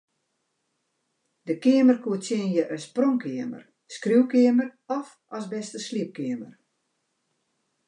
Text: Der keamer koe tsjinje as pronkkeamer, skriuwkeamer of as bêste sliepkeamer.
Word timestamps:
Der 1.45 1.57
keamer 1.63 1.97
koe 2.03 2.17
tsjinje 2.23 2.63
as 2.75 2.85
pronkkeamer, 2.95 3.63
skriuwkeamer 3.95 4.69
of 4.97 5.07
as 5.35 5.45
bêste 5.51 5.79
sliepkeamer. 5.87 6.53